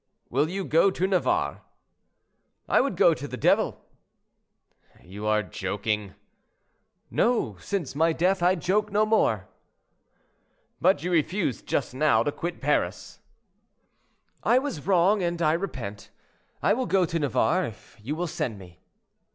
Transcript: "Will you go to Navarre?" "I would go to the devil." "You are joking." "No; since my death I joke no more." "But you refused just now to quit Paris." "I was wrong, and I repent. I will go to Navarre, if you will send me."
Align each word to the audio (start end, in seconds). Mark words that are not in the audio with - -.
"Will 0.31 0.49
you 0.49 0.65
go 0.65 0.89
to 0.89 1.05
Navarre?" 1.05 1.61
"I 2.67 2.81
would 2.81 2.97
go 2.97 3.13
to 3.13 3.27
the 3.27 3.37
devil." 3.37 3.85
"You 5.03 5.27
are 5.27 5.43
joking." 5.43 6.15
"No; 7.11 7.55
since 7.59 7.93
my 7.93 8.11
death 8.11 8.41
I 8.41 8.55
joke 8.55 8.91
no 8.91 9.05
more." 9.05 9.47
"But 10.81 11.03
you 11.03 11.11
refused 11.11 11.67
just 11.67 11.93
now 11.93 12.23
to 12.23 12.31
quit 12.31 12.61
Paris." 12.61 13.19
"I 14.41 14.57
was 14.57 14.87
wrong, 14.87 15.21
and 15.21 15.39
I 15.39 15.53
repent. 15.53 16.09
I 16.63 16.73
will 16.73 16.87
go 16.87 17.05
to 17.05 17.19
Navarre, 17.19 17.65
if 17.67 17.95
you 18.01 18.15
will 18.15 18.25
send 18.25 18.57
me." 18.57 18.79